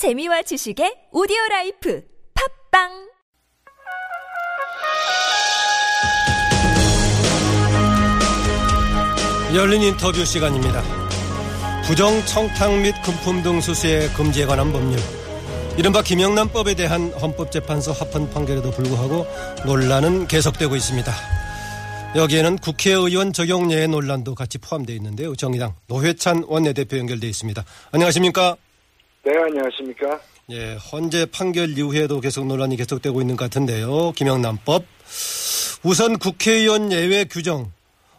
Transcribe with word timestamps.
재미와 0.00 0.40
지식의 0.40 1.12
오디오 1.12 1.36
life 1.50 2.02
팟빵 2.72 2.88
열린 9.54 9.82
인터뷰 9.82 10.24
시간입니다. 10.24 10.82
부정 11.84 12.24
청탁 12.24 12.80
및 12.80 12.94
금품 13.04 13.42
등 13.42 13.60
수수의 13.60 14.08
금지에 14.14 14.46
관한 14.46 14.72
법률. 14.72 14.98
이른바 15.76 16.00
김영란법에 16.00 16.76
대한 16.76 17.12
헌법재판소 17.20 17.92
합헌 17.92 18.30
판결에도 18.30 18.70
불구하고 18.70 19.26
논란은 19.66 20.28
계속되고 20.28 20.76
있습니다. 20.76 21.12
여기에는 22.16 22.56
국회의원 22.56 23.34
적용예외 23.34 23.86
논란도 23.86 24.34
같이 24.34 24.56
포함되어 24.56 24.96
있는데요. 24.96 25.36
정의당 25.36 25.74
노회찬 25.88 26.44
원내대표 26.48 26.96
연결되어 26.96 27.28
있습니다. 27.28 27.62
안녕하십니까? 27.92 28.56
네, 29.22 29.36
안녕하십니까? 29.36 30.18
예, 30.50 30.76
헌재 30.90 31.26
판결 31.26 31.68
이후에도 31.76 32.20
계속 32.20 32.46
논란이 32.46 32.76
계속되고 32.76 33.20
있는 33.20 33.36
것 33.36 33.44
같은데요. 33.44 34.12
김영란법. 34.16 34.84
우선 35.84 36.18
국회의원 36.18 36.90
예외 36.90 37.24
규정. 37.24 37.70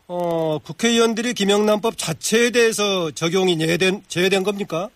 어, 0.08 0.60
국회의원들이 0.60 1.34
김영란법 1.34 1.98
자체에 1.98 2.52
대해서 2.52 3.10
적용이 3.12 3.60
예외된, 3.60 4.04
제외된 4.08 4.44
겁니까? 4.44 4.90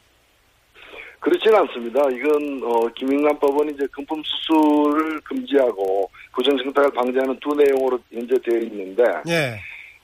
그렇지는 1.20 1.58
않습니다. 1.62 2.02
이건 2.12 2.62
어, 2.64 2.88
김영란법은 2.96 3.74
이제 3.74 3.88
금품 3.92 4.22
수수를 4.24 5.20
금지하고 5.22 6.08
부정청탁을 6.34 6.92
방지하는 6.92 7.40
두 7.40 7.50
내용으로 7.56 7.98
현재 8.12 8.36
되어 8.48 8.60
있는데 8.60 9.04
예. 9.28 9.60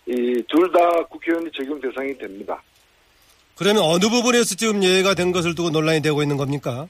이둘 0.08 0.72
다 0.72 0.80
국회의원이 1.10 1.52
적용 1.56 1.80
대상이 1.80 2.18
됩니다. 2.18 2.60
그러면 3.62 3.84
어느 3.84 4.10
부분에서 4.10 4.56
지금 4.56 4.82
예외가 4.82 5.14
된 5.14 5.32
것을 5.32 5.54
두고 5.54 5.70
논란이 5.70 6.02
되고 6.02 6.24
있는 6.24 6.36
겁니까? 6.36 6.88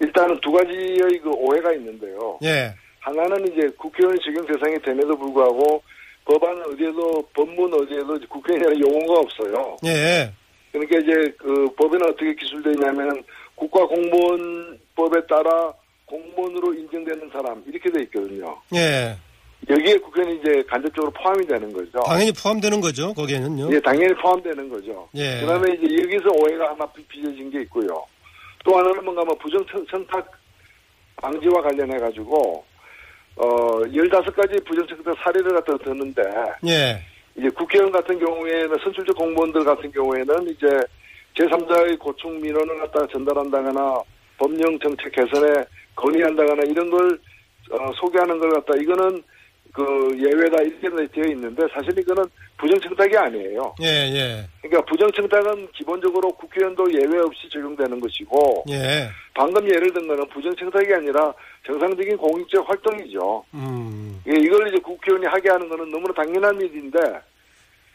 일단은 0.00 0.40
두 0.40 0.50
가지의 0.50 1.20
그 1.22 1.28
오해가 1.28 1.74
있는데요. 1.74 2.38
예. 2.42 2.72
하나는 3.00 3.46
이제 3.52 3.68
국회의원이 3.76 4.18
적용 4.24 4.46
대상이 4.46 4.80
됨에도 4.80 5.14
불구하고 5.18 5.82
법안 6.24 6.56
어디에도 6.72 7.22
법문 7.34 7.74
어디에도 7.74 8.18
국회의원이라는 8.30 8.80
용어가 8.80 9.20
없어요. 9.20 9.76
예. 9.84 10.32
그러니까 10.72 11.00
이제 11.00 11.34
그 11.36 11.68
법에는 11.76 12.06
어떻게 12.08 12.34
기술되어 12.34 12.72
있냐면 12.72 13.22
국가공무원법에 13.56 15.26
따라 15.28 15.74
공무원으로 16.06 16.72
인정되는 16.72 17.28
사람 17.30 17.62
이렇게 17.66 17.90
돼 17.90 18.04
있거든요. 18.04 18.56
예. 18.74 19.18
여기에 19.68 19.98
국회는 19.98 20.40
이제 20.40 20.62
간접적으로 20.68 21.10
포함이 21.12 21.46
되는 21.46 21.72
거죠. 21.72 21.98
당연히 22.06 22.32
포함되는 22.32 22.80
거죠. 22.80 23.12
거기에는요. 23.12 23.68
예, 23.74 23.80
당연히 23.80 24.14
포함되는 24.14 24.68
거죠. 24.68 25.08
예. 25.14 25.40
그다음에 25.40 25.74
이제 25.74 26.02
여기서 26.02 26.30
오해가 26.30 26.70
하나 26.70 26.86
빚어진 27.08 27.50
게 27.50 27.62
있고요. 27.62 27.88
또 28.64 28.78
하나는 28.78 29.04
뭔가 29.04 29.24
뭐 29.24 29.34
부정청탁 29.36 30.30
방지와 31.16 31.62
관련해 31.62 31.98
가지고 31.98 32.64
어 33.36 33.46
15가지 33.82 34.64
부정청탁 34.64 35.16
사례를 35.24 35.54
갖다 35.54 35.76
듣는데 35.78 36.22
예. 36.66 37.02
이제 37.36 37.48
국회의원 37.50 37.92
같은 37.92 38.18
경우에는 38.18 38.76
선출직 38.82 39.14
공무원들 39.16 39.64
같은 39.64 39.90
경우에는 39.92 40.48
이제 40.48 40.66
제3자의 41.36 41.98
고충 41.98 42.40
민원을 42.40 42.78
갖다가 42.80 43.06
전달한다거나 43.12 44.02
법령 44.38 44.78
정책 44.78 45.12
개선에 45.12 45.64
건의한다거나 45.94 46.62
이런 46.64 46.90
걸 46.90 47.18
어, 47.70 47.92
소개하는 48.00 48.38
걸 48.38 48.50
갖다 48.50 48.72
이거는 48.80 49.22
그 49.72 50.10
예외다 50.18 50.62
이렇게 50.62 50.88
되어 51.12 51.24
있는데 51.32 51.62
사실 51.72 51.96
이거는 51.98 52.24
부정청탁이 52.58 53.16
아니에요. 53.16 53.74
예, 53.82 53.86
예. 53.86 54.44
그러니까 54.62 54.84
부정청탁은 54.90 55.68
기본적으로 55.72 56.30
국회의원도 56.32 56.86
예외 56.92 57.18
없이 57.20 57.48
적용되는 57.50 58.00
것이고 58.00 58.64
예. 58.70 59.08
방금 59.34 59.64
예를 59.68 59.92
든 59.92 60.08
거는 60.08 60.26
부정청탁이 60.28 60.92
아니라 60.92 61.32
정상적인 61.66 62.16
공익적 62.16 62.68
활동이죠. 62.68 63.44
음. 63.54 64.20
예, 64.26 64.32
이걸 64.36 64.68
이제 64.68 64.78
국회의원이 64.78 65.26
하게 65.26 65.50
하는 65.50 65.68
거는 65.68 65.90
너무나 65.90 66.12
당연한 66.14 66.60
일인데 66.60 66.98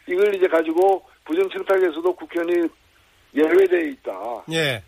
이걸 0.08 0.34
이제 0.34 0.46
가지고 0.46 1.04
부정청탁에서도 1.24 2.14
국회의원이 2.14 2.68
예외되어 3.34 3.80
있다. 3.80 4.44
예. 4.52 4.82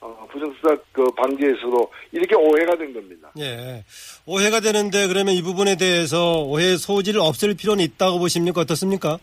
어, 0.00 0.26
부정청탁 0.32 0.82
그 0.92 1.04
방지에서도 1.12 1.90
이렇게 2.12 2.34
오해가 2.34 2.74
된 2.76 2.92
겁니다. 2.94 3.30
예. 3.38 3.84
오해가 4.26 4.60
되는데 4.60 5.06
그러면 5.08 5.34
이 5.34 5.42
부분에 5.42 5.76
대해서 5.76 6.40
오해 6.42 6.76
소지를 6.76 7.20
없앨 7.20 7.54
필요는 7.54 7.84
있다고 7.84 8.18
보십니까? 8.18 8.62
어떻습니까? 8.62 9.18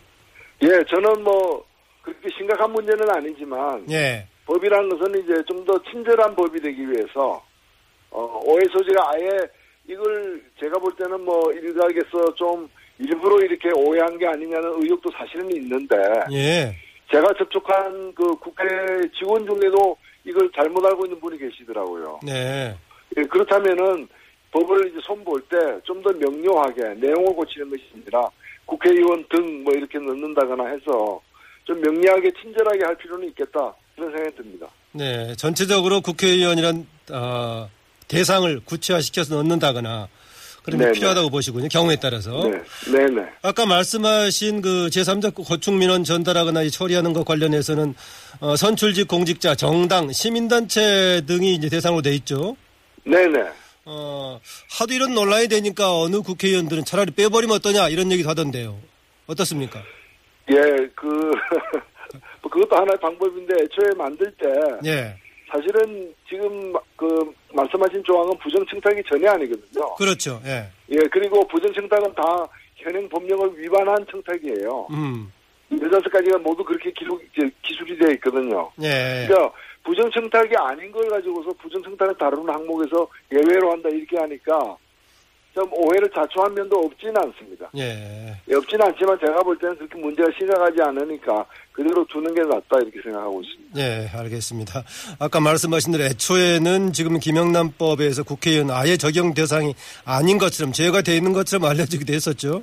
예, 0.62 0.68
저는 0.88 1.24
뭐 1.24 1.64
그렇게 2.02 2.28
심각한 2.36 2.70
문제는 2.72 3.10
아니지만 3.10 3.84
예. 3.90 4.26
법이라는 4.46 4.88
것은 4.88 5.22
이제 5.24 5.42
좀 5.48 5.58
더 5.68 5.74
친절한 5.90 6.34
법이 6.34 6.58
되기 6.62 6.88
위해서 6.88 7.42
어, 8.10 8.40
오해 8.46 8.60
소지가 8.72 9.10
아예 9.12 9.28
이걸 9.86 10.40
제가 10.58 10.78
볼 10.78 10.94
때는 10.96 11.20
뭐 11.22 11.52
일각에서 11.52 12.34
좀 12.36 12.66
일부러 12.98 13.44
이렇게 13.44 13.68
오해한 13.76 14.16
게 14.18 14.26
아니냐는 14.26 14.82
의혹도 14.82 15.10
사실은 15.10 15.50
있는데 15.56 15.96
예. 16.32 16.74
제가 17.10 17.26
접촉한 17.36 18.14
그 18.14 18.34
국회 18.36 18.64
직원 19.18 19.44
중에도 19.46 19.96
이걸 20.28 20.50
잘못 20.54 20.84
알고 20.84 21.06
있는 21.06 21.18
분이 21.20 21.38
계시더라고요. 21.38 22.20
네. 22.22 22.76
예, 23.16 23.22
그렇다면은 23.22 24.06
법을 24.52 24.88
이제 24.90 24.98
손볼 25.04 25.40
때 25.48 25.56
좀 25.84 26.02
더 26.02 26.10
명료하게 26.12 26.94
내용을 27.00 27.34
고치는 27.34 27.70
것이 27.70 27.82
아니라 27.94 28.28
국회의원 28.66 29.24
등 29.30 29.64
뭐 29.64 29.72
이렇게 29.74 29.98
넣는다거나 29.98 30.66
해서 30.68 31.20
좀 31.64 31.80
명료하게 31.80 32.30
친절하게 32.40 32.84
할 32.84 32.96
필요는 32.96 33.28
있겠다 33.28 33.74
그런 33.96 34.10
생각이 34.12 34.36
듭니다. 34.36 34.66
네. 34.92 35.34
전체적으로 35.36 36.00
국회의원이란 36.00 36.86
어, 37.12 37.68
대상을 38.08 38.60
구체화시켜서 38.64 39.34
넣는다거나 39.36 40.08
그러면 40.62 40.86
네네. 40.86 40.92
필요하다고 40.94 41.30
보시군요. 41.30 41.68
경우에 41.68 41.96
따라서. 41.96 42.48
네, 42.48 42.62
네, 42.92 43.06
네. 43.06 43.22
아까 43.42 43.66
말씀하신 43.66 44.60
그 44.60 44.88
제3자 44.90 45.34
고충 45.34 45.78
민원 45.78 46.04
전달하거나 46.04 46.62
이 46.62 46.70
처리하는 46.70 47.12
것 47.12 47.24
관련해서는 47.24 47.94
어, 48.40 48.56
선출직 48.56 49.08
공직자, 49.08 49.54
정당, 49.54 50.12
시민단체 50.12 51.22
등이 51.26 51.54
이제 51.54 51.68
대상으로 51.68 52.02
돼 52.02 52.14
있죠. 52.16 52.56
네, 53.04 53.26
네. 53.26 53.40
어, 53.84 54.38
하도 54.78 54.92
이런 54.92 55.14
논란이 55.14 55.48
되니까 55.48 55.98
어느 55.98 56.20
국회의원들은 56.20 56.84
차라리 56.84 57.10
빼버리면 57.12 57.56
어떠냐 57.56 57.88
이런 57.88 58.12
얘기도 58.12 58.28
하던데요. 58.28 58.78
어떻습니까? 59.26 59.82
예, 60.50 60.56
그 60.94 61.06
뭐 62.42 62.50
그것도 62.50 62.76
하나의 62.76 62.98
방법인데 63.00 63.54
애초에 63.62 63.94
만들 63.96 64.30
때 64.32 64.46
예. 64.84 65.16
사실은 65.50 66.14
지금 66.28 66.72
그 66.96 67.32
말씀하신 67.52 68.02
조항은 68.04 68.36
부정청탁이 68.38 69.02
전혀 69.08 69.30
아니거든요. 69.30 69.94
그렇죠. 69.96 70.40
예. 70.44 70.70
예, 70.90 70.98
그리고 71.10 71.46
부정청탁은 71.48 72.14
다 72.14 72.22
현행 72.76 73.08
법령을 73.08 73.58
위반한 73.58 73.96
청탁이에요. 74.10 74.86
음. 74.90 75.32
열다섯 75.72 76.10
가지가 76.12 76.38
모두 76.38 76.64
그렇게 76.64 76.90
기록, 76.92 77.20
기술이 77.62 77.98
되어 77.98 78.10
있거든요. 78.14 78.70
예. 78.82 79.26
그러니까 79.26 79.52
부정청탁이 79.84 80.50
아닌 80.56 80.92
걸 80.92 81.08
가지고서 81.08 81.50
부정청탁을 81.60 82.14
다루는 82.18 82.52
항목에서 82.52 83.08
예외로 83.32 83.72
한다 83.72 83.88
이렇게 83.88 84.18
하니까 84.18 84.76
좀 85.54 85.68
오해를 85.72 86.08
자초한 86.14 86.54
면도 86.54 86.78
없지는 86.78 87.16
않습니다. 87.16 87.70
예. 87.76 88.36
예, 88.48 88.54
없지는 88.54 88.86
않지만 88.86 89.18
제가 89.18 89.42
볼 89.42 89.58
때는 89.58 89.76
그렇게 89.76 89.98
문제가 89.98 90.28
심각하지 90.38 90.76
않으니까 90.80 91.44
그대로 91.72 92.06
두는 92.06 92.34
게 92.34 92.42
낫다 92.42 92.78
이렇게 92.82 93.00
생각하고 93.02 93.42
있습니다. 93.42 93.80
예, 93.80 94.10
알겠습니다. 94.14 94.84
아까 95.18 95.40
말씀하신 95.40 95.92
대로 95.92 96.04
애초에는 96.04 96.92
지금 96.92 97.18
김영란법에서 97.18 98.22
국회의원 98.22 98.70
아예 98.70 98.96
적용 98.96 99.34
대상이 99.34 99.74
아닌 100.04 100.38
것처럼 100.38 100.72
제외가 100.72 101.02
돼 101.02 101.16
있는 101.16 101.32
것처럼 101.32 101.68
알려지기도 101.68 102.12
했었죠. 102.12 102.62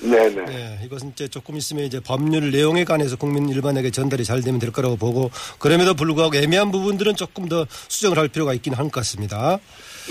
네네. 0.00 0.44
예, 0.48 0.84
이것은 0.84 1.10
이제 1.10 1.28
조금 1.28 1.56
있으면 1.56 1.84
이제 1.84 2.00
법률 2.00 2.50
내용에 2.50 2.84
관해서 2.84 3.16
국민 3.16 3.48
일반에게 3.48 3.90
전달이 3.90 4.24
잘 4.24 4.42
되면 4.42 4.58
될 4.58 4.72
거라고 4.72 4.96
보고 4.96 5.30
그럼에도 5.58 5.94
불구하고 5.94 6.36
애매한 6.36 6.70
부분들은 6.72 7.14
조금 7.14 7.48
더 7.48 7.66
수정을 7.88 8.18
할 8.18 8.28
필요가 8.28 8.52
있긴 8.54 8.74
할것 8.74 8.92
같습니다. 8.92 9.58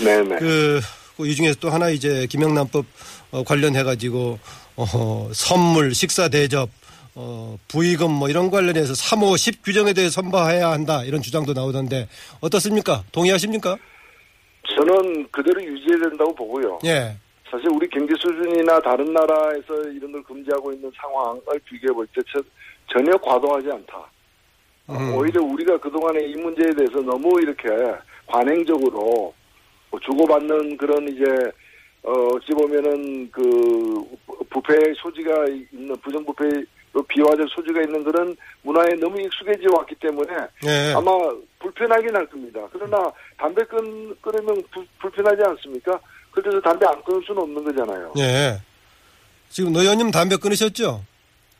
네네. 0.02 0.36
그, 0.38 0.80
이 1.18 1.34
중에서 1.34 1.58
또 1.60 1.70
하나 1.70 1.90
이제 1.90 2.26
김영란법 2.26 2.84
어, 3.32 3.44
관련해가지고, 3.44 4.38
어, 4.76 5.30
선물, 5.32 5.94
식사 5.94 6.28
대접, 6.28 6.68
어, 7.14 7.56
부의금 7.68 8.10
뭐 8.12 8.28
이런 8.28 8.50
관련해서 8.50 8.92
3호 8.94 9.36
10 9.38 9.62
규정에 9.62 9.92
대해 9.92 10.08
선발해야 10.08 10.70
한다 10.70 11.04
이런 11.04 11.22
주장도 11.22 11.52
나오던데 11.52 12.08
어떻습니까? 12.40 13.04
동의하십니까? 13.12 13.76
저는 14.76 15.28
그대로 15.30 15.62
유지해야 15.62 16.08
된다고 16.08 16.34
보고요. 16.34 16.80
예. 16.86 17.16
사실 17.48 17.68
우리 17.72 17.88
경제 17.88 18.12
수준이나 18.18 18.80
다른 18.80 19.12
나라에서 19.12 19.88
이런 19.94 20.10
걸 20.10 20.22
금지하고 20.24 20.72
있는 20.72 20.90
상황을 21.00 21.40
비교해 21.64 21.94
볼 21.94 22.04
때 22.06 22.20
전혀 22.92 23.16
과도하지 23.18 23.68
않다. 23.70 24.10
음. 24.90 25.14
오히려 25.14 25.40
우리가 25.42 25.78
그동안에 25.78 26.18
이 26.26 26.34
문제에 26.34 26.70
대해서 26.74 27.00
너무 27.00 27.40
이렇게 27.40 27.68
관행적으로 28.26 28.90
뭐 28.98 29.34
주고받는 30.00 30.76
그런 30.76 31.06
이제 31.08 31.24
어, 32.02 32.12
어찌 32.34 32.52
보면은 32.52 33.30
그 33.30 34.04
부패 34.50 34.74
소지가 35.02 35.46
있는 35.72 35.96
부정부패 36.02 36.44
또 36.92 37.02
비화적 37.02 37.48
소지가 37.56 37.80
있는 37.82 38.04
그런 38.04 38.36
문화에 38.62 38.88
너무 39.00 39.20
익숙해져 39.20 39.68
왔기 39.76 39.94
때문에 39.96 40.32
예. 40.64 40.92
아마 40.94 41.10
불편하긴 41.58 42.14
할 42.14 42.26
겁니다. 42.26 42.60
그러나 42.72 43.10
담배 43.36 43.64
끊, 43.64 44.14
끊으면 44.20 44.62
부- 44.70 44.84
불편하지 45.00 45.42
않습니까? 45.44 45.98
그래서 46.30 46.60
담배 46.60 46.86
안 46.86 47.02
끊을 47.02 47.20
수는 47.26 47.42
없는 47.42 47.64
거잖아요. 47.64 48.12
예. 48.18 48.60
지금 49.48 49.72
노 49.72 49.80
의원님 49.80 50.10
담배 50.10 50.36
끊으셨죠? 50.36 51.02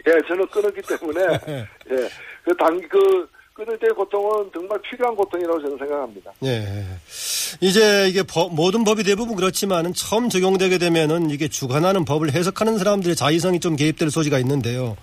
예, 0.07 0.13
저는 0.29 0.47
끊었기 0.49 0.83
때문에 0.83 1.21
예. 1.49 1.67
예, 1.91 2.09
그 2.45 2.55
당, 2.57 2.81
그 2.89 3.29
때의 3.57 3.93
고통은 3.97 4.51
정말 4.53 4.81
필요한 4.83 5.15
고통이라고 5.15 5.61
저는 5.63 5.79
생각합니다. 5.79 6.33
예. 6.45 6.85
이제 7.61 8.09
이게 8.09 8.23
법- 8.25 8.53
모든 8.53 8.83
법이 8.83 9.05
대부분 9.05 9.37
그렇지만은 9.37 9.95
처음 9.95 10.29
적용되게 10.29 10.79
되면은 10.79 11.31
이게 11.31 11.47
주관하는 11.47 12.05
법을 12.05 12.33
해석하는 12.33 12.79
사람들의 12.79 13.15
자의성이 13.15 13.61
좀 13.61 13.77
개입될 13.77 14.11
소지가 14.11 14.41
있는데요. 14.41 14.97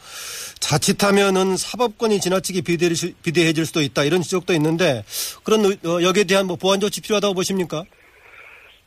자칫하면은 0.59 1.55
사법권이 1.55 2.19
지나치게 2.19 2.61
비대해질, 2.61 3.65
수도 3.65 3.81
있다 3.81 4.03
이런 4.03 4.21
지적도 4.21 4.53
있는데 4.53 5.03
그런 5.43 5.63
의- 5.65 5.77
어, 5.85 6.01
여기에 6.01 6.25
대한 6.25 6.45
뭐 6.45 6.57
보완 6.57 6.79
조치 6.81 6.99
필요하다고 7.01 7.33
보십니까? 7.33 7.85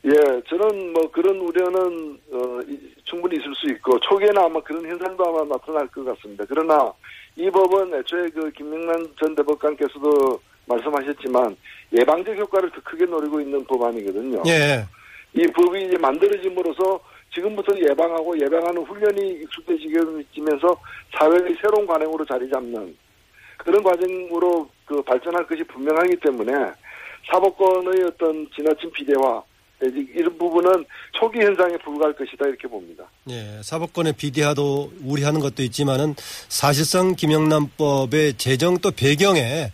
예, 0.05 0.11
저는 0.47 0.93
뭐 0.93 1.09
그런 1.11 1.37
우려는 1.37 2.19
어, 2.31 2.59
이- 2.67 2.79
충분히 3.05 3.37
있을 3.37 3.53
수 3.55 3.67
있고 3.71 3.99
초기에는 4.01 4.37
아마 4.37 4.59
그런 4.61 4.85
현상도 4.85 5.25
아마 5.25 5.43
나타날 5.55 5.87
것 5.87 6.03
같습니다. 6.05 6.43
그러나 6.47 6.93
이 7.35 7.49
법은 7.49 7.93
애초에 7.95 8.29
그 8.29 8.51
김명란 8.51 9.07
전 9.19 9.33
대법관께서도 9.35 10.39
말씀하셨지만 10.67 11.55
예방적 11.93 12.37
효과를 12.37 12.69
더 12.71 12.81
크게 12.83 13.05
노리고 13.05 13.39
있는 13.41 13.63
법안이거든요. 13.65 14.43
예. 14.47 14.85
이 15.33 15.45
법이 15.47 15.85
이제 15.87 15.97
만들어짐으로써 15.97 16.99
지금부터 17.33 17.75
예방하고 17.77 18.39
예방하는 18.39 18.83
훈련이 18.83 19.41
익숙해지면서 19.43 20.75
사회의 21.17 21.55
새로운 21.61 21.85
관행으로 21.85 22.23
자리 22.25 22.49
잡는 22.49 22.95
그런 23.57 23.83
과정으로 23.83 24.69
그 24.85 25.01
발전할 25.01 25.45
것이 25.47 25.63
분명하기 25.63 26.17
때문에 26.17 26.51
사법권의 27.29 28.03
어떤 28.03 28.47
지나친 28.55 28.91
비대화 28.91 29.41
이런 29.81 30.37
부분은 30.37 30.85
초기 31.11 31.39
현상에 31.39 31.75
불과할 31.77 32.13
것이다 32.15 32.47
이렇게 32.47 32.67
봅니다. 32.67 33.03
예, 33.29 33.59
사법권의 33.61 34.13
비대화도 34.13 34.93
우려하는 35.03 35.39
것도 35.41 35.63
있지만은 35.63 36.15
사실상 36.47 37.13
김영란법의 37.15 38.35
제정 38.37 38.77
또 38.77 38.91
배경에 38.91 39.71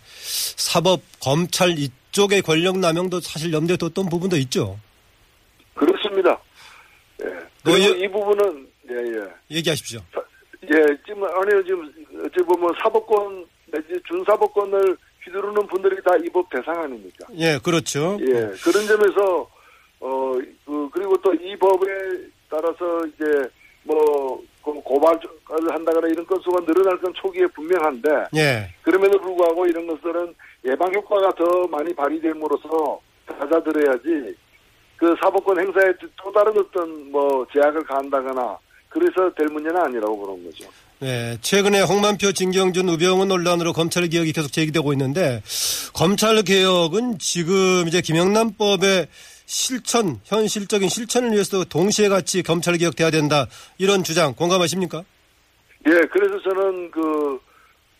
사법 0.58 1.02
검찰 1.22 1.78
이쪽의 1.78 2.42
권력 2.42 2.80
남용도 2.80 3.20
사실 3.22 3.54
염두에 3.54 3.78
뒀던 3.78 4.10
부분도 4.10 4.38
있죠. 4.38 4.80
그렇습니다. 5.76 6.40
예. 7.24 7.26
뭐 7.64 7.76
그리고 7.76 7.96
이- 7.96 8.02
이 8.04 8.08
부분은 8.08 8.68
예 8.90 8.96
예. 8.96 9.58
얘기하십시오. 9.58 10.02
예, 10.64 10.76
지금 11.06 11.24
아니요 11.24 11.64
지금 11.64 11.92
어찌 12.26 12.44
보면 12.44 12.74
사법권 12.82 13.46
내지 13.68 14.02
준사법권을 14.08 14.98
휘두르는 15.24 15.68
분들이 15.68 15.96
다 16.04 16.16
이 16.18 16.30
법 16.34 16.50
대상 16.50 16.82
아닙니까? 16.82 17.28
예, 17.38 17.60
그렇죠. 17.64 18.18
예, 18.22 18.34
그런 18.64 18.86
점에서 18.88 19.50
어, 20.02 20.34
그, 20.66 20.90
그리고 20.92 21.16
또 21.22 21.32
이 21.34 21.56
법에 21.58 21.88
따라서 22.50 23.06
이제 23.08 23.26
뭐 23.84 23.96
고- 24.62 24.82
고발을 24.84 25.20
한다거나 25.72 26.08
이런 26.10 26.26
건수가 26.26 26.66
늘어날 26.66 27.00
건 27.00 27.14
초기에 27.16 27.46
분명한데 27.48 28.10
예, 28.36 28.70
그럼에도 28.84 29.20
불구하고 29.22 29.66
이런 29.66 29.88
것들은 29.88 30.34
예방 30.66 30.94
효과가 30.94 31.32
더 31.36 31.68
많이 31.68 31.94
발휘됨으로써 31.96 33.00
받아들여야지 33.28 34.36
그 34.98 35.16
사법권 35.22 35.60
행사에 35.60 35.94
또 36.24 36.32
다른 36.32 36.54
어떤 36.60 37.12
뭐 37.12 37.46
제약을 37.54 37.84
가한다거나 37.86 38.58
그래서 38.90 39.34
될 39.36 39.48
문제는 39.48 39.78
아니라고 39.82 40.18
보는 40.20 40.44
거죠. 40.46 40.70
예, 41.04 41.36
최근에 41.42 41.82
홍만표, 41.82 42.32
진경준, 42.34 42.88
우병우 42.90 43.26
논란으로 43.26 43.74
검찰 43.74 44.08
개혁이 44.08 44.34
계속 44.34 44.52
제기되고 44.52 44.94
있는데 44.94 45.42
검찰 45.96 46.44
개혁은 46.44 47.18
지금 47.18 47.88
이제 47.88 48.02
김영란법의 48.02 49.08
실천, 49.52 50.22
현실적인 50.24 50.88
실천을 50.88 51.34
위해서 51.34 51.66
동시에 51.66 52.08
같이 52.08 52.42
검찰 52.42 52.78
개혁돼야 52.78 53.12
된다 53.12 53.48
이런 53.78 54.02
주장 54.02 54.34
공감하십니까? 54.34 55.04
예, 55.88 55.92
그래서 56.10 56.42
저는 56.42 56.90
그, 56.90 57.38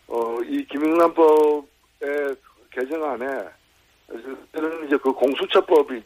어, 0.06 0.38
이 0.48 0.64
김영란법의 0.70 2.36
개정안에, 2.70 3.26
저는 4.54 4.86
이제 4.86 4.96
그 5.02 5.12
공수처법이, 5.12 6.02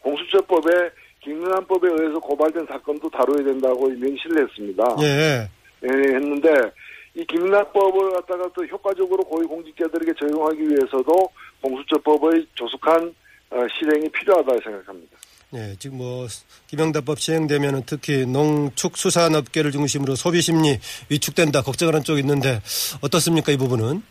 공수처법에 0.00 0.90
김영란법에 1.24 1.88
의해서 1.88 2.20
고발된 2.20 2.66
사건도 2.66 3.08
다뤄야 3.08 3.42
된다고 3.42 3.88
명시를 3.88 4.46
했습니다. 4.46 4.84
예, 5.00 5.48
예, 5.84 5.88
했는데, 5.88 6.52
이 7.14 7.24
김영란법을 7.24 8.12
갖다가 8.16 8.50
또 8.54 8.66
효과적으로 8.66 9.24
고위공직자들에게 9.24 10.12
적용하기 10.20 10.60
위해서도 10.60 11.30
공수처법의 11.62 12.46
조속한 12.54 13.06
어, 13.06 13.19
실행이 13.50 14.08
필요하다 14.10 14.52
생각합니다. 14.62 15.16
예, 15.54 15.74
지금 15.78 15.98
뭐 15.98 16.26
김영란법 16.68 17.18
시행되면은 17.18 17.82
특히 17.84 18.24
농축수산업계를 18.24 19.72
중심으로 19.72 20.14
소비 20.14 20.40
심리 20.40 20.78
위축된다 21.10 21.62
걱정하는 21.62 22.02
쪽이 22.02 22.20
있는데 22.20 22.60
어떻습니까 23.02 23.50
이 23.50 23.56
부분은? 23.56 24.02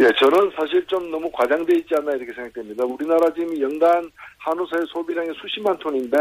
예, 0.00 0.10
저는 0.18 0.50
사실 0.56 0.84
좀 0.86 1.10
너무 1.10 1.30
과장돼 1.30 1.76
있지 1.78 1.94
않나 1.96 2.12
이렇게 2.12 2.32
생각됩니다. 2.32 2.84
우리나라 2.84 3.32
지금 3.32 3.58
연간 3.60 4.10
한우사의 4.38 4.84
소비량이 4.92 5.30
수십만 5.40 5.78
톤인데 5.78 6.16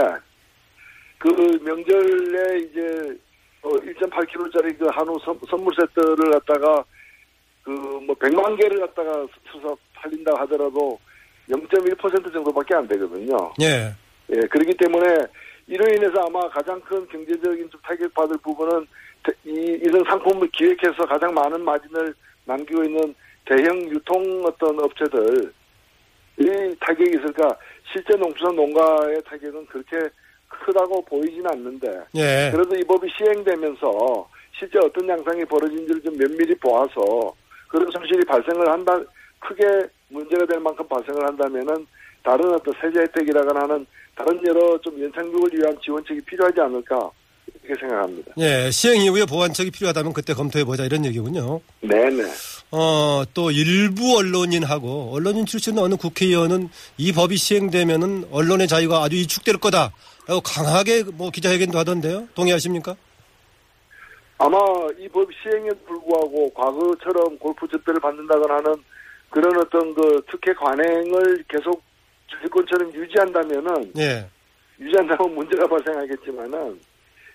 그 1.17 1.27
명절에 1.63 2.59
이제 2.59 3.17
어 3.63 3.69
1.8kg짜리 3.69 4.77
그 4.77 4.87
한우 4.91 5.17
선, 5.25 5.37
선물 5.49 5.73
세트를 5.75 6.31
갖다가 6.31 6.83
그 7.63 7.95
뭐 8.05 8.15
100만 8.15 8.59
개를 8.59 8.79
갖다가 8.79 9.27
수서 9.51 9.75
팔린다 9.93 10.31
하더라도 10.41 10.99
0.1% 11.49 12.33
정도밖에 12.33 12.75
안 12.75 12.87
되거든요. 12.87 13.53
예, 13.61 13.93
예, 14.29 14.39
그렇기 14.47 14.75
때문에 14.77 15.17
이로 15.67 15.85
인해서 15.93 16.25
아마 16.27 16.47
가장 16.49 16.79
큰 16.81 17.07
경제적인 17.07 17.69
좀 17.69 17.79
타격받을 17.83 18.37
부분은 18.43 18.85
대- 19.23 19.33
이, 19.45 19.79
이런 19.81 20.03
상품을 20.05 20.47
기획해서 20.53 21.05
가장 21.07 21.33
많은 21.33 21.63
마진을 21.63 22.13
남기고 22.45 22.83
있는 22.83 23.15
대형 23.45 23.77
유통 23.89 24.43
어떤 24.45 24.79
업체들, 24.79 25.51
이 26.39 26.75
타격이 26.79 27.09
있을까? 27.17 27.55
실제 27.91 28.15
농수산 28.15 28.55
농가의 28.55 29.21
타격은 29.23 29.65
그렇게 29.67 29.97
크다고 30.47 31.03
보이지는 31.05 31.47
않는데, 31.47 31.87
예, 32.15 32.49
그래도 32.51 32.75
이 32.75 32.83
법이 32.83 33.07
시행되면서 33.17 34.27
실제 34.57 34.79
어떤 34.79 35.07
양상이 35.07 35.43
벌어진지를 35.45 36.01
좀 36.01 36.17
면밀히 36.17 36.55
보아서 36.55 37.33
그런 37.67 37.89
손실이 37.91 38.25
발생을 38.25 38.69
한다, 38.71 38.99
크게 39.39 39.63
문제가 40.09 40.45
될 40.45 40.59
만큼 40.59 40.87
발생을 40.87 41.25
한다면은 41.27 41.85
다른 42.23 42.53
어떤 42.53 42.73
세제 42.81 42.99
혜택이라거나 43.01 43.61
하는 43.61 43.85
다른 44.15 44.39
여러 44.47 44.79
좀 44.81 45.01
연착륙을 45.01 45.49
위한 45.53 45.77
지원책이 45.83 46.21
필요하지 46.21 46.61
않을까 46.61 47.09
이렇게 47.63 47.79
생각합니다. 47.79 48.31
예, 48.37 48.71
시행 48.71 49.01
이후에 49.01 49.25
보완책이 49.25 49.71
필요하다면 49.71 50.13
그때 50.13 50.33
검토해 50.33 50.65
보자 50.65 50.83
이런 50.85 51.05
얘기군요. 51.05 51.61
네네. 51.81 52.23
어, 52.71 53.23
또 53.33 53.51
일부 53.51 54.17
언론인하고 54.17 55.11
언론인 55.13 55.45
출신 55.45 55.77
어느 55.77 55.95
국회의원은 55.95 56.69
이 56.97 57.11
법이 57.11 57.37
시행되면은 57.37 58.25
언론의 58.31 58.67
자유가 58.67 59.03
아주 59.03 59.15
위축될 59.17 59.57
거다라고 59.57 60.41
강하게 60.43 61.03
뭐 61.13 61.29
기자회견도 61.29 61.77
하던데요. 61.77 62.27
동의하십니까? 62.33 62.95
아마 64.37 64.57
이 64.99 65.07
법 65.09 65.29
시행에 65.41 65.69
불구하고 65.87 66.49
과거처럼 66.53 67.37
골프 67.37 67.65
접대를 67.69 68.01
받는다거나 68.01 68.55
하는 68.55 68.75
그런 69.29 69.57
어떤 69.57 69.93
그 69.93 70.21
특혜 70.31 70.53
관행을 70.53 71.43
계속 71.47 71.83
주권처럼 72.27 72.93
유지한다면은 72.93 73.91
예. 73.97 74.27
유지한다면 74.79 75.35
문제가 75.35 75.67
발생하겠지만은 75.67 76.79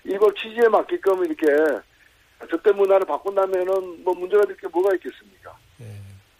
이법 0.04 0.36
취지에 0.36 0.68
맞게끔 0.68 1.24
이렇게 1.24 1.46
접대 2.50 2.72
문화를 2.72 3.06
바꾼다면은 3.06 4.02
뭐 4.04 4.14
문제가 4.14 4.42
될 4.46 4.56
게 4.56 4.66
뭐가 4.68 4.94
있겠습니까? 4.96 5.56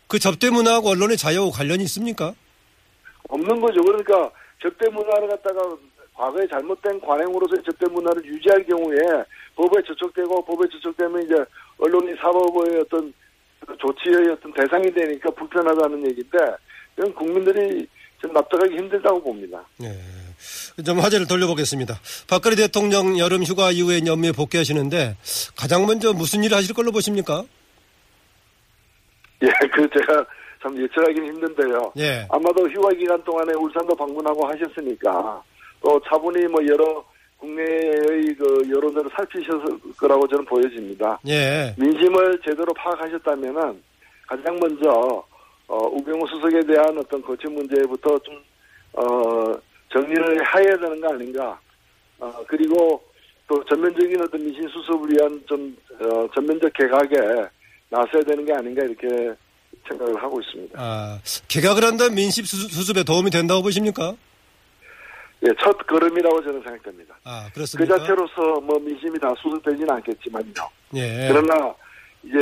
그 0.06 0.18
접대 0.18 0.50
문화하고 0.50 0.88
언론의 0.88 1.16
자유하고 1.16 1.52
관련이 1.52 1.84
있습니까? 1.84 2.34
없는 3.28 3.60
거죠. 3.60 3.80
그러니까 3.82 4.30
접대 4.60 4.88
문화를 4.90 5.28
갖다가 5.28 5.60
과거에 6.14 6.46
잘못된 6.48 7.00
관행으로서의 7.00 7.62
접대 7.64 7.86
문화를 7.86 8.24
유지할 8.24 8.64
경우에 8.66 8.96
법에 9.54 9.80
저촉되고 9.86 10.44
법에 10.44 10.68
저촉되면 10.72 11.22
이제 11.22 11.34
언론이 11.78 12.14
사법의 12.16 12.80
어떤 12.80 13.12
조치의 13.66 14.32
어떤 14.32 14.52
대상이 14.52 14.90
되니까 14.92 15.30
불편하다는 15.30 16.06
얘기인데 16.10 16.38
이건 16.98 17.14
국민들이 17.14 17.86
좀 18.20 18.32
납득하기 18.32 18.76
힘들다고 18.76 19.22
봅니다. 19.22 19.62
예. 19.82 20.82
좀 20.82 20.98
화제를 20.98 21.26
돌려보겠습니다. 21.26 22.00
박근혜 22.28 22.56
대통령 22.56 23.18
여름 23.18 23.42
휴가 23.42 23.70
이후에 23.70 24.00
연미에 24.06 24.32
복귀하시는데 24.32 25.16
가장 25.56 25.86
먼저 25.86 26.12
무슨 26.12 26.42
일을 26.44 26.56
하실 26.56 26.74
걸로 26.74 26.92
보십니까? 26.92 27.44
예, 29.42 29.46
그 29.72 29.88
제가 29.98 30.24
참 30.62 30.76
예측하기는 30.76 31.28
힘든데요. 31.28 31.92
예. 31.98 32.26
아마도 32.30 32.68
휴가 32.68 32.90
기간 32.90 33.22
동안에 33.24 33.52
울산도 33.54 33.94
방문하고 33.96 34.46
하셨으니까 34.48 35.42
또 35.82 36.00
차분히 36.08 36.46
뭐 36.46 36.60
여러 36.66 37.04
국내의 37.40 38.34
그 38.38 38.62
여론들을 38.68 39.10
살피셨을 39.16 39.78
거라고 39.96 40.28
저는 40.28 40.44
보여집니다. 40.44 41.18
예. 41.26 41.74
민심을 41.78 42.38
제대로 42.44 42.72
파악하셨다면은 42.74 43.82
가장 44.28 44.58
먼저 44.60 45.24
어, 45.66 45.76
우병우 45.86 46.26
수석에 46.28 46.60
대한 46.66 46.96
어떤 46.98 47.22
거취 47.22 47.46
문제부터 47.48 48.18
좀 48.18 48.34
어, 48.92 49.54
정리를 49.92 50.36
해야 50.54 50.76
되는 50.76 51.00
거 51.00 51.12
아닌가. 51.14 51.58
어, 52.18 52.32
그리고 52.46 53.02
또 53.48 53.64
전면적인 53.64 54.20
어떤 54.20 54.44
민심 54.44 54.68
수습을 54.68 55.10
위한 55.12 55.42
좀 55.48 55.76
어, 56.00 56.26
전면적 56.34 56.72
개각에 56.74 57.46
나서야 57.88 58.22
되는 58.24 58.44
게 58.44 58.52
아닌가 58.52 58.84
이렇게 58.84 59.32
생각을 59.88 60.22
하고 60.22 60.40
있습니다. 60.40 60.78
아, 60.80 61.18
개각을 61.48 61.84
한다면 61.84 62.14
민심 62.14 62.44
수습- 62.44 62.70
수습에 62.70 63.02
도움이 63.02 63.30
된다고 63.30 63.62
보십니까? 63.62 64.14
예, 65.42 65.48
첫 65.62 65.76
걸음이라고 65.86 66.42
저는 66.42 66.62
생각됩니다. 66.62 67.16
아, 67.24 67.46
그 67.48 67.54
그렇습니까? 67.54 67.98
자체로서 67.98 68.60
뭐 68.60 68.78
민심이 68.78 69.18
다 69.18 69.32
수습되지는 69.40 69.88
않겠지만요. 69.90 70.52
예. 70.96 71.28
그러나 71.32 71.74
이제 72.22 72.36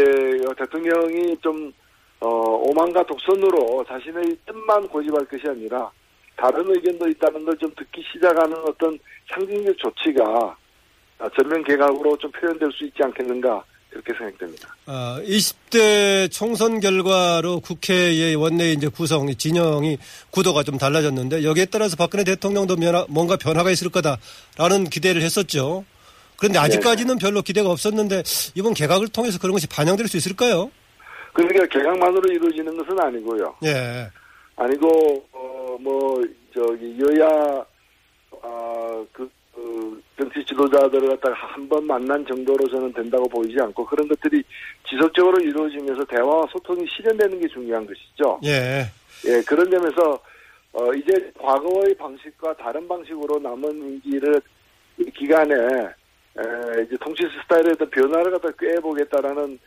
대통령이 0.59 1.37
좀 1.41 1.73
어, 2.21 2.29
오만과 2.29 3.05
독선으로 3.05 3.85
자신의 3.87 4.37
뜻만 4.45 4.89
고집할 4.89 5.25
것이 5.27 5.47
아니라 5.49 5.89
다른 6.37 6.65
의견도 6.69 7.09
있다는 7.09 7.45
걸 7.45 7.57
좀 7.59 7.71
듣기 7.77 8.03
시작하는 8.13 8.57
어떤 8.67 8.99
상징적 9.33 9.77
조치가 9.79 10.57
아, 11.21 11.29
전면 11.37 11.63
개각으로 11.65 12.17
좀 12.17 12.31
표현될 12.33 12.71
수 12.73 12.85
있지 12.85 13.03
않겠는가 13.03 13.65
그렇게 13.91 14.13
생각됩니다. 14.13 14.75
아, 14.87 15.21
20대 15.25 16.31
총선 16.31 16.81
결과로 16.81 17.61
국회의 17.61 18.35
원내 18.37 18.73
이제 18.73 18.89
구성, 18.89 19.35
진영이 19.35 19.99
구도가 20.31 20.63
좀 20.63 20.79
달라졌는데 20.79 21.45
여기에 21.45 21.67
따라서 21.67 21.97
박근혜 21.97 22.25
대통령도 22.25 22.77
변화, 22.77 23.07
뭔가 23.09 23.37
변화가 23.37 23.71
있을 23.71 23.91
거다라는 23.91 24.85
기대를 24.91 25.23
했었죠. 25.23 25.85
그런데 26.37 26.59
아직까지는 26.59 27.19
별로 27.19 27.43
기대가 27.43 27.71
없었는데 27.71 28.23
이번 28.55 28.75
개각을 28.75 29.09
통해서 29.09 29.39
그런 29.39 29.53
것이 29.55 29.67
반영될 29.67 30.07
수 30.07 30.17
있을까요? 30.17 30.71
그러니까 31.33 31.67
개각만으로 31.67 32.31
이루어지는 32.31 32.77
것은 32.77 33.01
아니고요. 33.01 33.57
예. 33.65 34.09
아니고 34.57 35.25
어 35.33 35.59
뭐 35.81 36.21
저기 36.55 36.99
여야 36.99 37.65
아그 38.43 39.09
그 39.13 39.31
정치 40.19 40.45
지도자들을 40.45 41.09
갖다가 41.11 41.35
한 41.35 41.69
번 41.69 41.87
만난 41.87 42.25
정도로 42.27 42.67
저는 42.69 42.93
된다고 42.93 43.29
보이지 43.29 43.61
않고 43.61 43.85
그런 43.85 44.09
것들이 44.09 44.43
지속적으로 44.89 45.39
이루어지면서 45.39 46.05
대화와 46.07 46.47
소통이 46.51 46.87
실현되는 46.89 47.41
게 47.41 47.47
중요한 47.49 47.87
것이죠. 47.87 48.41
예. 48.45 48.85
예 49.27 49.43
그런 49.43 49.71
점에서 49.71 50.19
어 50.73 50.93
이제 50.95 51.31
과거의 51.39 51.95
방식과 51.97 52.55
다른 52.55 52.89
방식으로 52.89 53.39
남은 53.39 53.71
임기를 53.71 54.41
이 54.99 55.05
기간에 55.11 55.55
에 55.55 56.83
이제 56.85 56.97
통치 57.01 57.25
스타일에 57.43 57.71
어떤 57.73 57.91
변화를 57.91 58.33
갖다 58.33 58.49
꾀해보겠다라는 58.59 59.59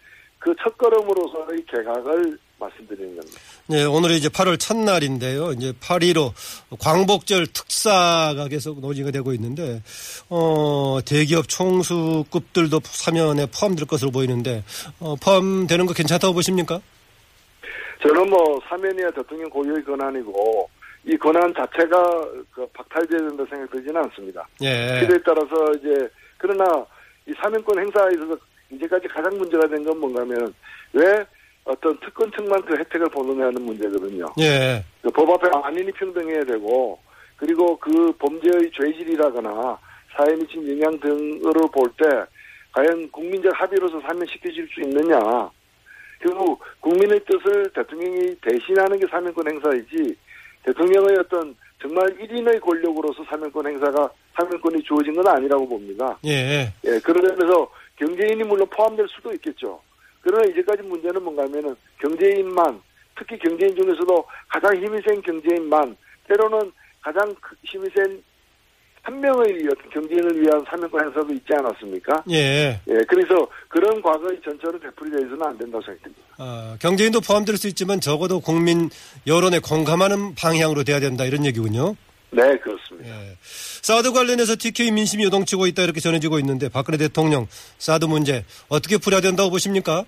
그 0.41 0.53
첫걸음으로서의 0.63 1.63
개각을 1.69 2.38
말씀드리는 2.60 3.15
겁니다. 3.15 3.39
네, 3.67 3.86
오늘이 3.86 4.17
이제 4.17 4.27
8월 4.27 4.60
첫날인데요. 4.60 5.51
이제 5.51 5.71
8.15 5.74 6.33
광복절 6.79 7.45
특사가 7.48 8.48
계속 8.50 8.79
논의가 8.79 9.12
되고 9.12 9.33
있는데, 9.33 9.83
어, 10.29 10.98
대기업 11.05 11.48
총수급들도 11.48 12.79
사면에 12.83 13.45
포함될 13.45 13.86
것으로 13.86 14.10
보이는데, 14.10 14.63
어, 15.00 15.15
포함되는 15.15 15.86
거 15.86 15.93
괜찮다고 15.93 16.33
보십니까? 16.33 16.81
저는 18.01 18.27
뭐 18.27 18.60
사면이야 18.67 19.12
대통령 19.12 19.48
고유의 19.51 19.83
권한이고 19.86 20.69
이 21.05 21.15
권한 21.17 21.53
자체가 21.53 22.03
그 22.51 22.65
박탈돼야 22.74 23.29
된다 23.29 23.43
생각되지는 23.48 23.95
않습니다. 24.05 24.48
예. 24.62 25.01
필요에 25.01 25.19
따라서 25.24 25.71
이제 25.77 26.10
그러나 26.39 26.65
이 27.27 27.33
사면권 27.39 27.77
행사에 27.77 28.10
있어서 28.15 28.36
이제까지 28.71 29.07
가장 29.07 29.37
문제가 29.37 29.67
된 29.67 29.83
건 29.83 29.99
뭔가면 29.99 30.53
왜 30.93 31.25
어떤 31.63 31.97
특권층만 31.99 32.61
그 32.63 32.75
혜택을 32.75 33.07
보느냐는 33.09 33.61
문제거든요. 33.61 34.25
예. 34.39 34.83
그법 35.03 35.29
앞에 35.31 35.49
만인이 35.49 35.91
평등해야 35.91 36.43
되고 36.43 36.99
그리고 37.37 37.77
그 37.77 38.11
범죄의 38.19 38.71
죄질이라거나 38.73 39.77
사회에 40.15 40.35
미친 40.35 40.67
영향 40.69 40.99
등으로 40.99 41.67
볼 41.67 41.91
때 41.97 42.07
과연 42.73 43.09
국민적 43.11 43.51
합의로서 43.53 43.99
사면시켜질 44.01 44.67
수 44.73 44.81
있느냐. 44.81 45.19
결국 46.21 46.63
국민의 46.79 47.19
뜻을 47.25 47.69
대통령이 47.73 48.35
대신하는 48.41 48.97
게 48.99 49.07
사면권 49.07 49.45
행사이지 49.49 50.15
대통령의 50.63 51.17
어떤 51.19 51.55
정말 51.81 52.05
1인의 52.17 52.61
권력으로서 52.61 53.23
사면권 53.25 53.65
행사가 53.67 54.09
사면권이 54.35 54.83
주어진 54.83 55.13
건 55.15 55.27
아니라고 55.27 55.67
봅니다. 55.67 56.17
예. 56.25 56.71
예, 56.85 56.99
그러면서 56.99 57.69
경제인이 58.01 58.43
물론 58.43 58.67
포함될 58.70 59.08
수도 59.08 59.31
있겠죠. 59.34 59.79
그러나 60.22 60.43
이제까지 60.51 60.81
문제는 60.84 61.24
뭔가 61.24 61.43
하면은 61.43 61.75
경제인만, 62.00 62.81
특히 63.15 63.38
경제인 63.38 63.75
중에서도 63.75 64.25
가장 64.50 64.75
힘이 64.75 65.00
센 65.05 65.22
경제인만, 65.22 65.96
때로는 66.27 66.72
가장 67.01 67.34
그 67.41 67.55
힘이 67.63 67.88
센 67.96 68.24
한 69.03 69.20
명의 69.20 69.67
경제인을 69.91 70.41
위한 70.41 70.63
사면권 70.70 71.03
행사도 71.05 71.34
있지 71.34 71.48
않았습니까? 71.58 72.24
예. 72.29 72.79
예, 72.88 72.98
그래서 73.08 73.48
그런 73.67 74.01
과거의 74.01 74.39
전철을 74.43 74.79
되풀이되어서는 74.79 75.43
안 75.43 75.58
된다고 75.58 75.84
생각됩니다. 75.84 76.22
아, 76.38 76.77
경제인도 76.79 77.20
포함될 77.20 77.58
수 77.58 77.67
있지만 77.70 78.00
적어도 78.00 78.39
국민 78.39 78.89
여론에 79.25 79.60
공감하는 79.60 80.36
방향으로 80.36 80.84
돼야 80.84 81.00
된다 81.00 81.25
이런 81.25 81.46
얘기군요. 81.46 81.96
네, 82.31 82.57
그렇습니다. 82.59 83.09
예. 83.09 83.38
사드 83.41 84.13
관련해서 84.13 84.55
TK 84.57 84.91
민심이 84.91 85.23
요동치고 85.25 85.67
있다 85.67 85.83
이렇게 85.83 86.00
전해지고 86.00 86.39
있는데 86.39 86.69
박근혜 86.69 86.97
대통령 86.97 87.47
사드 87.77 88.05
문제 88.05 88.45
어떻게 88.69 88.97
풀어야 88.97 89.19
된다고 89.19 89.50
보십니까? 89.50 90.05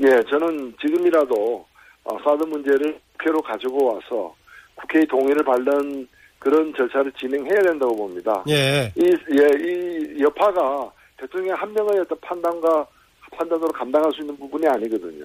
예, 0.00 0.08
저는 0.28 0.74
지금이라도 0.80 1.66
어, 2.04 2.18
사드 2.24 2.44
문제를 2.44 2.98
국회로 3.12 3.40
가지고 3.40 3.94
와서 3.94 4.34
국회의 4.74 5.06
동의를 5.06 5.44
받는 5.44 6.06
그런 6.38 6.74
절차를 6.76 7.10
진행해야 7.18 7.62
된다고 7.62 7.96
봅니다. 7.96 8.44
예. 8.48 8.92
이, 8.96 9.04
예, 9.04 9.48
이 9.64 10.22
여파가 10.22 10.92
대통령 11.16 11.56
한 11.56 11.72
명의 11.72 12.00
어떤 12.00 12.18
판단과 12.20 12.86
판단으로 13.30 13.68
감당할 13.68 14.12
수 14.12 14.20
있는 14.20 14.36
부분이 14.36 14.66
아니거든요. 14.68 15.24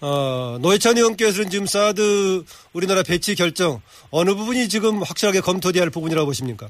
어, 0.00 0.58
노회찬 0.60 0.96
의원께서는 0.96 1.50
지금 1.50 1.66
사드 1.66 2.44
우리나라 2.72 3.02
배치 3.02 3.34
결정 3.34 3.80
어느 4.10 4.34
부분이 4.34 4.68
지금 4.68 5.02
확실하게 5.02 5.40
검토돼야 5.40 5.82
할 5.82 5.90
부분이라고 5.90 6.26
보십니까? 6.26 6.68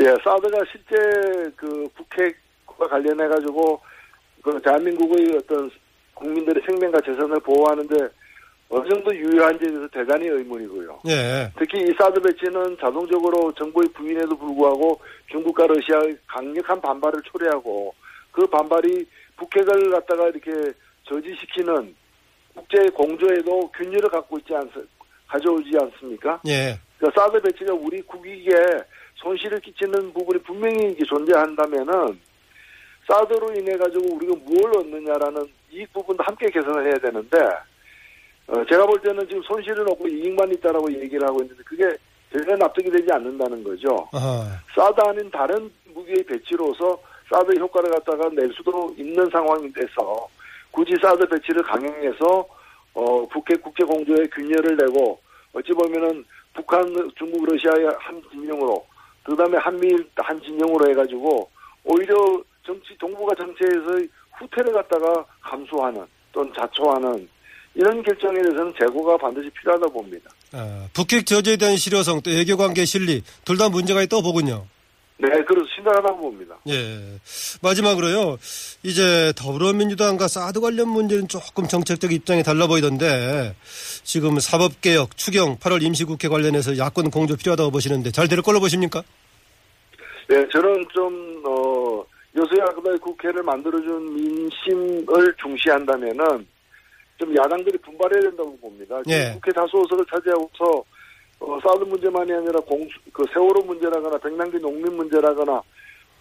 예, 0.00 0.04
사드가 0.24 0.58
실제 0.70 1.50
그 1.56 1.88
북핵과 1.96 2.88
관련해 2.88 3.28
가지고 3.28 3.80
그 4.42 4.60
대한민국의 4.62 5.36
어떤 5.36 5.70
국민들의 6.14 6.62
생명과 6.66 7.00
재산을 7.00 7.38
보호하는데 7.40 7.96
어느 8.70 8.88
정도 8.88 9.14
유효한지에 9.14 9.68
대해서 9.68 9.88
대단히 9.88 10.28
의문이고요. 10.28 11.00
예. 11.08 11.50
특히 11.58 11.80
이 11.80 11.92
사드 11.98 12.20
배치는 12.20 12.76
자동적으로 12.80 13.52
정부의 13.54 13.88
부인에도 13.92 14.36
불구하고 14.38 15.00
중국과 15.30 15.66
러시아의 15.66 16.16
강력한 16.28 16.80
반발을 16.80 17.20
초래하고 17.24 17.92
그 18.30 18.46
반발이 18.46 19.04
북핵을 19.36 19.90
갖다가 19.90 20.28
이렇게 20.28 20.72
저지시키는 21.10 21.94
국제 22.54 22.88
공조에도 22.90 23.68
균열을 23.72 24.08
갖고 24.08 24.38
있지 24.38 24.54
않, 24.54 24.70
가져오지 25.26 25.70
않습니까? 25.80 26.40
예. 26.46 26.78
그 26.98 27.10
사드 27.14 27.40
배치가 27.42 27.74
우리 27.74 28.00
국익에 28.02 28.50
손실을 29.16 29.60
끼치는 29.60 30.12
부분이 30.12 30.42
분명히 30.42 30.96
존재한다면은 31.06 32.18
사드로 33.08 33.52
인해 33.54 33.76
가지고 33.76 34.14
우리가 34.14 34.34
무엇을 34.44 34.78
얻느냐라는 34.78 35.46
이익 35.72 35.92
부분도 35.92 36.22
함께 36.22 36.48
개선을 36.50 36.86
해야 36.86 36.94
되는데 36.94 37.38
어, 38.48 38.64
제가 38.68 38.84
볼 38.86 39.00
때는 39.00 39.26
지금 39.28 39.42
손실은 39.42 39.88
없고 39.90 40.06
이익만 40.08 40.52
있다라고 40.52 40.92
얘기를 40.92 41.26
하고 41.26 41.40
있는데 41.42 41.62
그게 41.64 41.84
전혀 42.32 42.56
납득이 42.56 42.90
되지 42.90 43.12
않는다는 43.12 43.64
거죠. 43.64 44.08
아하. 44.12 44.44
사드 44.74 45.00
아닌 45.00 45.30
다른 45.30 45.70
무기의 45.94 46.22
배치로서 46.24 47.00
사드 47.32 47.58
효과를 47.58 47.90
갖다가 47.90 48.28
낼 48.30 48.52
수도 48.52 48.94
있는 48.96 49.28
상황이 49.30 49.72
돼서 49.72 50.28
굳이 50.70 50.94
사드 51.02 51.26
배치를 51.28 51.62
강행해서 51.62 52.46
어, 52.94 53.26
북핵 53.28 53.62
국제 53.62 53.84
공조에 53.84 54.26
균열을 54.34 54.76
내고 54.76 55.20
어찌 55.52 55.72
보면은 55.72 56.24
북한, 56.54 56.82
중국, 57.16 57.44
러시아의 57.46 57.86
한 57.98 58.22
진영으로 58.30 58.84
그다음에 59.22 59.56
한미일 59.58 60.08
한 60.16 60.40
진영으로 60.42 60.90
해가지고 60.90 61.48
오히려 61.84 62.14
정치 62.66 62.96
동북아 62.98 63.34
정치에서의 63.34 64.08
후퇴를 64.38 64.72
갖다가 64.72 65.24
감수하는 65.40 66.04
또는 66.32 66.52
자초하는 66.54 67.28
이런 67.74 68.02
결정에 68.02 68.40
대해서는 68.42 68.72
재고가 68.78 69.16
반드시 69.16 69.48
필요하다 69.50 69.86
봅니다. 69.88 70.30
아, 70.52 70.88
북핵 70.92 71.24
저지에 71.26 71.56
대한 71.56 71.76
실효성 71.76 72.20
또 72.22 72.30
외교관계 72.30 72.84
실리 72.84 73.22
둘 73.44 73.56
다 73.56 73.68
문제가 73.68 74.02
있다고 74.02 74.22
보군요. 74.22 74.66
네, 75.22 75.28
그래서 75.46 75.66
심각하다고 75.74 76.16
봅니다. 76.18 76.56
예. 76.68 76.98
마지막으로요. 77.62 78.38
이제 78.82 79.32
더불어민주당과 79.36 80.28
사드 80.28 80.60
관련 80.60 80.88
문제는 80.88 81.28
조금 81.28 81.66
정책적 81.68 82.12
입장이 82.12 82.42
달라 82.42 82.66
보이던데 82.66 83.54
지금 84.02 84.38
사법개혁, 84.40 85.16
추경, 85.18 85.58
8월 85.58 85.82
임시국회 85.82 86.28
관련해서 86.28 86.78
야권 86.78 87.10
공조 87.10 87.36
필요하다고 87.36 87.70
보시는데 87.70 88.10
잘 88.12 88.30
될 88.30 88.40
걸로 88.42 88.60
보십니까? 88.60 89.02
네, 90.28 90.36
저는 90.52 90.86
좀, 90.94 91.42
어, 91.44 92.04
여소야구의 92.36 92.98
국회를 92.98 93.42
만들어준 93.42 94.14
민심을 94.14 95.34
중시한다면은 95.42 96.46
좀 97.18 97.36
야당들이 97.36 97.76
분발해야 97.78 98.22
된다고 98.22 98.56
봅니다. 98.58 98.94
예. 99.08 99.32
국회 99.34 99.50
다수호석을 99.52 100.06
차지하고서 100.10 100.84
어, 101.40 101.58
사드 101.62 101.84
문제만이 101.84 102.32
아니라 102.32 102.60
공수, 102.60 102.98
그 103.12 103.24
세월호 103.32 103.62
문제라거나 103.62 104.18
백남기 104.18 104.58
농민 104.58 104.94
문제라거나 104.96 105.62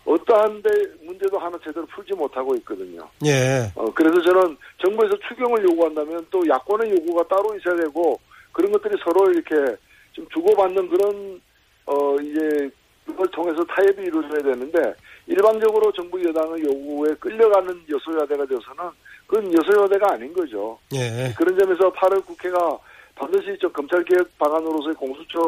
어떠한 0.05 0.61
데 0.61 0.69
문제도 1.03 1.37
하나 1.37 1.57
제대로 1.63 1.85
풀지 1.87 2.13
못하고 2.15 2.55
있거든요. 2.55 3.01
예. 3.25 3.69
어, 3.75 3.85
그래서 3.93 4.19
저는 4.21 4.57
정부에서 4.83 5.15
추경을 5.27 5.63
요구한다면 5.69 6.25
또 6.31 6.41
야권의 6.47 6.91
요구가 6.91 7.27
따로 7.27 7.55
있어야 7.55 7.75
되고 7.75 8.19
그런 8.53 8.71
것들이 8.71 8.95
서로 9.03 9.29
이렇게 9.31 9.75
좀 10.13 10.27
주고받는 10.33 10.89
그런 10.89 11.41
어 11.85 12.15
이제 12.21 12.69
그걸 13.05 13.27
통해서 13.27 13.63
타협이 13.65 14.01
이루어져야 14.03 14.41
되는데 14.41 14.93
일방적으로 15.27 15.91
정부 15.91 16.23
여당의 16.23 16.63
요구에 16.63 17.13
끌려가는 17.19 17.83
여소야대가 17.89 18.45
되어서는 18.45 18.91
그건 19.27 19.53
여소야대가 19.53 20.13
아닌 20.13 20.33
거죠. 20.33 20.77
예. 20.93 21.33
그런 21.37 21.57
점에서 21.57 21.91
8월 21.93 22.25
국회가 22.25 22.77
반드시 23.19 23.57
저 23.61 23.69
검찰개혁 23.69 24.37
방안으로서의 24.37 24.95
공수처 24.95 25.39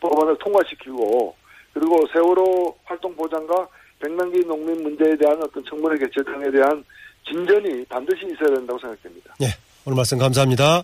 법안을 0.00 0.36
통과시키고 0.38 1.34
그리고 1.72 2.06
세월호 2.12 2.76
활동 2.84 3.14
보장과 3.14 3.68
백남기 4.00 4.40
농민 4.40 4.82
문제에 4.82 5.16
대한 5.16 5.40
어떤 5.42 5.64
청문회 5.64 5.96
개최 5.98 6.22
등에 6.24 6.50
대한 6.50 6.84
진전이 7.26 7.84
반드시 7.86 8.26
있어야 8.26 8.56
된다고 8.56 8.78
생각됩니다. 8.80 9.34
예. 9.40 9.46
오늘 9.86 9.96
말씀 9.96 10.18
감사합니다. 10.18 10.82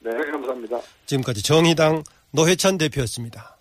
네, 0.00 0.10
감사합니다. 0.10 0.80
지금까지 1.06 1.42
정의당 1.42 2.02
노회찬 2.32 2.78
대표였습니다. 2.78 3.56